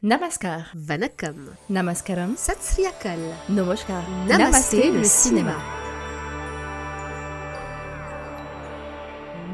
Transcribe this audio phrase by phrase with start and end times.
[0.00, 5.58] Namaskar, Vanakkam, Namaskaram, Satsriyakal, Namaskar, Namasté, le cinéma.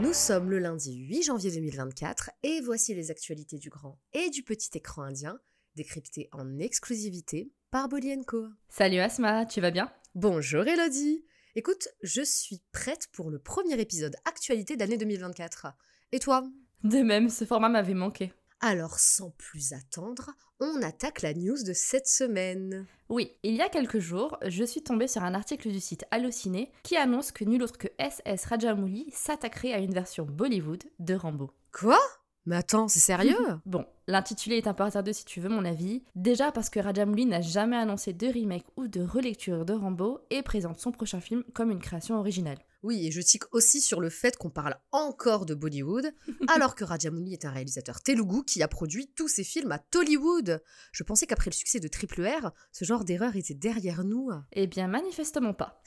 [0.02, 4.42] Nous sommes le lundi 8 janvier 2024 et voici les actualités du grand et du
[4.42, 5.38] petit écran indien,
[5.76, 8.48] décryptées en exclusivité par Bolienko.
[8.68, 9.90] Salut Asma, tu vas bien?
[10.14, 11.24] Bonjour Elodie.
[11.54, 15.68] Écoute, je suis prête pour le premier épisode actualité d'année 2024.
[16.12, 16.44] Et toi?
[16.82, 18.34] De même, ce format m'avait manqué.
[18.66, 22.86] Alors sans plus attendre, on attaque la news de cette semaine.
[23.10, 26.72] Oui, il y a quelques jours, je suis tombée sur un article du site Allociné
[26.82, 31.50] qui annonce que nul autre que SS Rajamouli s'attaquerait à une version Bollywood de Rambo.
[31.78, 31.98] Quoi?
[32.46, 33.36] Mais attends, c'est sérieux?
[33.66, 36.02] Bon, l'intitulé est un peu hasardeux si tu veux mon avis.
[36.14, 40.40] Déjà parce que Rajamouli n'a jamais annoncé de remake ou de relecture de Rambo et
[40.40, 42.60] présente son prochain film comme une création originale.
[42.84, 46.12] Oui, et je tique aussi sur le fait qu'on parle encore de Bollywood,
[46.48, 50.62] alors que Rajamouli est un réalisateur telugu qui a produit tous ses films à Tollywood.
[50.92, 54.28] Je pensais qu'après le succès de Triple R, ce genre d'erreur était derrière nous.
[54.52, 55.82] Eh bien, manifestement pas.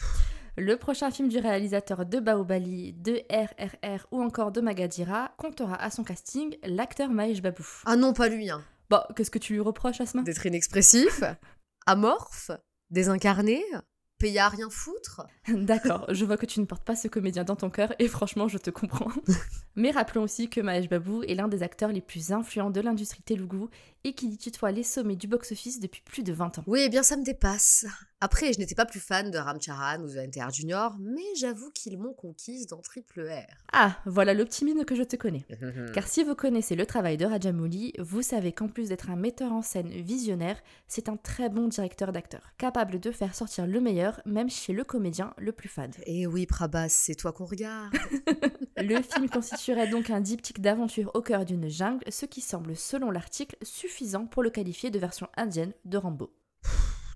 [0.57, 5.91] Le prochain film du réalisateur de Baobali, de RRR ou encore de Magadira comptera à
[5.91, 7.63] son casting l'acteur Mahesh Babu.
[7.85, 8.63] Ah non, pas lui, hein.
[8.89, 10.23] Bah, qu'est-ce que tu lui reproches, Asma?
[10.23, 11.21] D'être inexpressif,
[11.85, 12.49] amorphe,
[12.89, 13.63] désincarné,
[14.17, 15.27] payé à rien foutre.
[15.47, 18.47] D'accord, je vois que tu ne portes pas ce comédien dans ton cœur et franchement,
[18.47, 19.11] je te comprends.
[19.75, 23.21] Mais rappelons aussi que Mahesh Babu est l'un des acteurs les plus influents de l'industrie
[23.21, 23.65] telugu
[24.07, 26.63] et qui tutoie les sommets du box-office depuis plus de 20 ans.
[26.67, 27.85] Oui, eh bien ça me dépasse.
[28.19, 31.99] Après, je n'étais pas plus fan de Ramcharan ou de NTR Junior, mais j'avoue qu'ils
[31.99, 33.45] m'ont conquise dans Triple R.
[33.73, 35.45] Ah, voilà l'optimisme que je te connais.
[35.93, 39.51] Car si vous connaissez le travail de Rajamouli, vous savez qu'en plus d'être un metteur
[39.51, 44.19] en scène visionnaire, c'est un très bon directeur d'acteurs, capable de faire sortir le meilleur,
[44.25, 45.95] même chez le comédien le plus fade.
[46.05, 47.93] Et Eh oui, Prabhas, c'est toi qu'on regarde.
[48.79, 53.09] Le film constituerait donc un diptyque d'aventure au cœur d'une jungle, ce qui semble, selon
[53.09, 53.96] l'article, suffisant
[54.29, 56.31] pour le qualifier de version indienne de Rambo.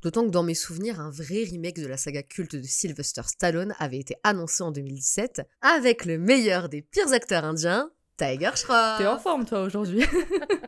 [0.01, 3.75] D'autant que dans mes souvenirs, un vrai remake de la saga culte de Sylvester Stallone
[3.77, 8.97] avait été annoncé en 2017 avec le meilleur des pires acteurs indiens, Tiger Shroff.
[8.97, 10.03] T'es en forme toi aujourd'hui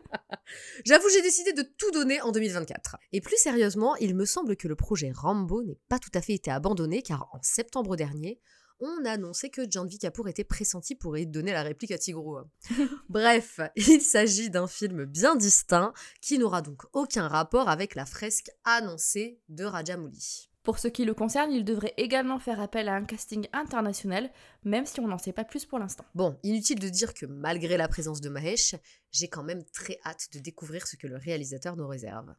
[0.85, 2.97] J'avoue, j'ai décidé de tout donner en 2024.
[3.11, 6.33] Et plus sérieusement, il me semble que le projet Rambo n'est pas tout à fait
[6.33, 8.39] été abandonné car en septembre dernier,
[8.79, 12.39] on a annoncé que Janvi Kapoor était pressenti pour y donner la réplique à Tigro.
[13.09, 18.51] Bref, il s'agit d'un film bien distinct qui n'aura donc aucun rapport avec la fresque
[18.65, 20.49] annoncée de Rajamouli.
[20.63, 24.31] Pour ce qui le concerne, il devrait également faire appel à un casting international,
[24.63, 26.05] même si on n'en sait pas plus pour l'instant.
[26.15, 28.75] Bon, inutile de dire que malgré la présence de Mahesh,
[29.11, 32.33] j'ai quand même très hâte de découvrir ce que le réalisateur nous réserve.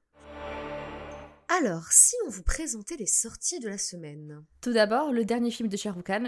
[1.60, 5.69] Alors, si on vous présentait les sorties de la semaine Tout d'abord, le dernier film
[5.69, 6.25] de Shah Rukh Khan,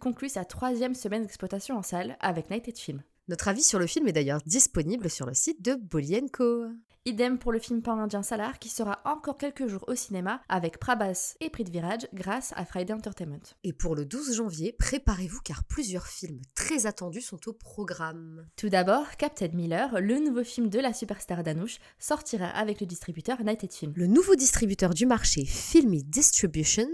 [0.00, 3.02] conclut sa troisième semaine d'exploitation en salle avec Nighted Film.
[3.28, 6.64] Notre avis sur le film est d'ailleurs disponible sur le site de Bolienko.
[7.08, 11.36] Idem pour le film pan-indien Salar qui sera encore quelques jours au cinéma avec Prabhas
[11.38, 13.54] et Prithviraj grâce à Friday Entertainment.
[13.62, 18.48] Et pour le 12 janvier, préparez-vous car plusieurs films très attendus sont au programme.
[18.56, 23.40] Tout d'abord, Captain Miller, le nouveau film de la superstar Danush, sortira avec le distributeur
[23.40, 23.92] Nighted Film.
[23.94, 26.90] Le nouveau distributeur du marché, Filmy Distributions,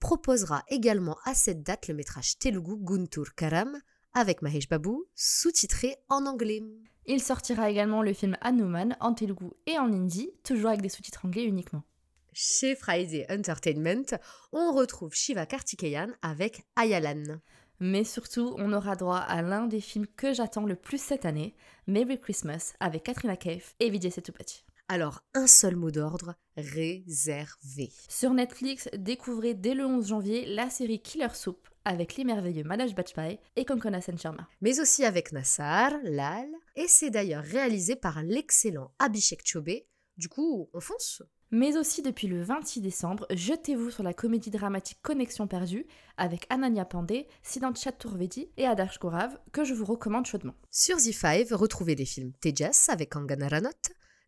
[0.00, 3.78] proposera également à cette date le métrage Telugu Guntur Karam
[4.14, 6.64] avec Mahesh Babu, sous-titré en anglais.
[7.06, 11.26] Il sortira également le film Hanuman en Telugu et en hindi, toujours avec des sous-titres
[11.26, 11.82] anglais uniquement.
[12.32, 14.18] Chez Friday Entertainment,
[14.52, 17.40] on retrouve Shiva Karthikeyan avec Ayalan.
[17.78, 21.54] Mais surtout, on aura droit à l'un des films que j'attends le plus cette année,
[21.86, 24.64] Merry Christmas, avec Katrina Kaif et Vijay Sethupathi.
[24.88, 27.90] Alors, un seul mot d'ordre, réservé.
[28.08, 33.38] Sur Netflix, découvrez dès le 11 janvier la série Killer Soup avec l'émerveilleux Manoj Bajpayee
[33.56, 34.48] et Konkona Sen Sharma.
[34.60, 39.70] Mais aussi avec Nassar, Lal, et c'est d'ailleurs réalisé par l'excellent Abhishek Chobe.
[40.16, 44.98] Du coup, on fonce Mais aussi depuis le 26 décembre, jetez-vous sur la comédie dramatique
[45.02, 45.86] Connexion perdue
[46.16, 50.54] avec Ananya Pandey, Siddhant Chaturvedi et Adarsh Gourav que je vous recommande chaudement.
[50.70, 53.70] Sur Z5, retrouvez les films Tejas avec Kangana Ranot,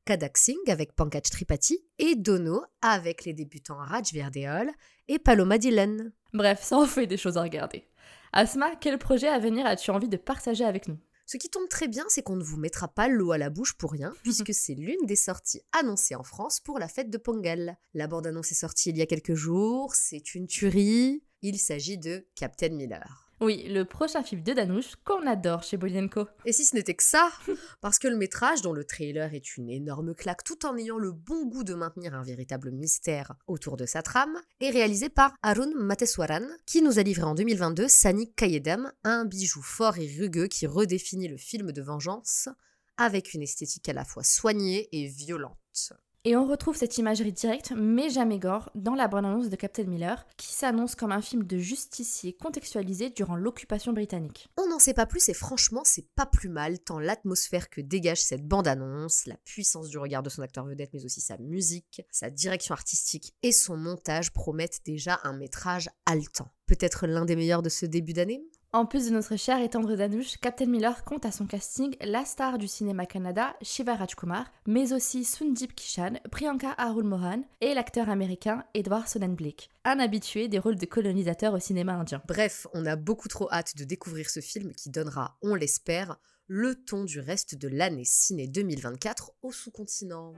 [0.06, 4.70] Kadak Singh avec Pankaj Tripathi et Dono avec les débutants Rajveer Deol
[5.08, 6.12] et Paloma Dillon.
[6.32, 7.88] Bref, ça en fait des choses à regarder.
[8.32, 10.96] Asma, quel projet à venir as-tu envie de partager avec nous?
[11.26, 13.74] Ce qui tombe très bien, c'est qu'on ne vous mettra pas l'eau à la bouche
[13.76, 17.76] pour rien, puisque c'est l'une des sorties annoncées en France pour la fête de Pongal.
[17.92, 21.24] La bande-annonce est sortie il y a quelques jours, c'est une tuerie.
[21.42, 23.25] Il s'agit de Captain Miller.
[23.40, 26.26] Oui, le prochain film de Danush qu'on adore chez Bolienko.
[26.46, 27.30] Et si ce n'était que ça,
[27.82, 31.12] parce que le métrage, dont le trailer est une énorme claque tout en ayant le
[31.12, 35.70] bon goût de maintenir un véritable mystère autour de sa trame, est réalisé par Arun
[35.74, 40.66] Mateswaran, qui nous a livré en 2022 Sani Kayedam, un bijou fort et rugueux qui
[40.66, 42.48] redéfinit le film de vengeance
[42.96, 45.92] avec une esthétique à la fois soignée et violente.
[46.28, 50.26] Et on retrouve cette imagerie directe, mais jamais gore, dans la bande-annonce de Captain Miller,
[50.36, 54.48] qui s'annonce comme un film de justicier contextualisé durant l'occupation britannique.
[54.56, 58.20] On n'en sait pas plus et franchement, c'est pas plus mal, tant l'atmosphère que dégage
[58.20, 62.28] cette bande-annonce, la puissance du regard de son acteur vedette, mais aussi sa musique, sa
[62.28, 66.50] direction artistique et son montage promettent déjà un métrage haletant.
[66.66, 68.42] Peut-être l'un des meilleurs de ce début d'année
[68.76, 72.24] en plus de notre cher et tendre Danush, Captain Miller compte à son casting la
[72.24, 78.10] star du cinéma Canada, Shiva Rajkumar, mais aussi Sundip Kishan, Priyanka Arul Mohan et l'acteur
[78.10, 82.20] américain Edward Snowden-Blake, un habitué des rôles de colonisateur au cinéma indien.
[82.28, 86.74] Bref, on a beaucoup trop hâte de découvrir ce film qui donnera, on l'espère, le
[86.74, 90.34] ton du reste de l'année ciné 2024 au sous-continent.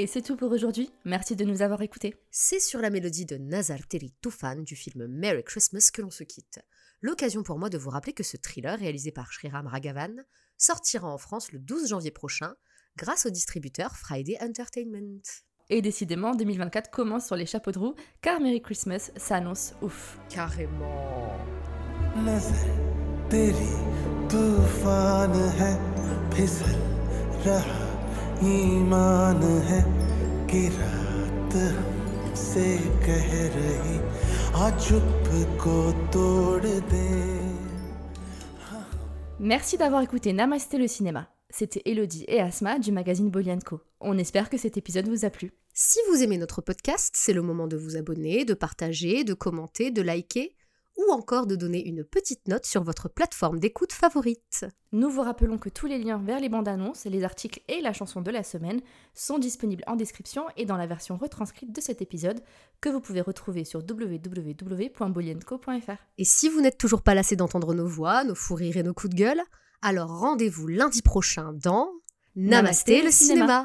[0.00, 0.92] Et c'est tout pour aujourd'hui.
[1.04, 2.14] Merci de nous avoir écoutés.
[2.30, 6.22] C'est sur la mélodie de Nazar Teri Tufan du film Merry Christmas que l'on se
[6.22, 6.60] quitte.
[7.00, 10.14] L'occasion pour moi de vous rappeler que ce thriller réalisé par Sriram Ragavan
[10.56, 12.54] sortira en France le 12 janvier prochain
[12.96, 15.20] grâce au distributeur Friday Entertainment.
[15.68, 20.16] Et décidément, 2024 commence sur les chapeaux de roue car Merry Christmas s'annonce ouf.
[20.28, 21.36] Carrément.
[39.40, 41.28] Merci d'avoir écouté Namasté le cinéma.
[41.50, 43.80] C'était Elodie et Asma du magazine Bolianco.
[44.00, 45.52] On espère que cet épisode vous a plu.
[45.74, 49.90] Si vous aimez notre podcast, c'est le moment de vous abonner, de partager, de commenter,
[49.90, 50.54] de liker
[50.98, 54.66] ou encore de donner une petite note sur votre plateforme d'écoute favorite.
[54.92, 57.92] Nous vous rappelons que tous les liens vers les bandes annonces, les articles et la
[57.92, 58.80] chanson de la semaine
[59.14, 62.40] sont disponibles en description et dans la version retranscrite de cet épisode
[62.80, 65.96] que vous pouvez retrouver sur www.bolienco.fr.
[66.18, 68.94] Et si vous n'êtes toujours pas lassé d'entendre nos voix, nos fous rires et nos
[68.94, 69.42] coups de gueule,
[69.82, 71.92] alors rendez-vous lundi prochain dans
[72.34, 73.64] Namasté, le cinéma.